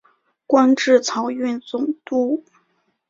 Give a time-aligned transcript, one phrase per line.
[0.47, 2.43] 官至漕运总督。